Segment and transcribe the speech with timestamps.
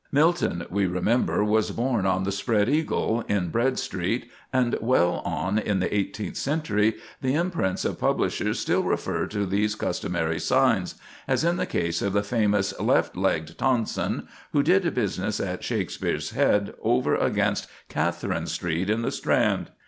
[0.11, 5.59] Milton, we remember, was born at the Spread Eagle, in Bread Street, and well on
[5.59, 10.95] in the eighteenth century the imprints of publishers still refer to these customary signs;
[11.27, 16.31] as in the case of the famous "left legged Tonson," who did business at "Shakespeare's
[16.31, 19.69] Head, over against Catherine Street, in the Strand."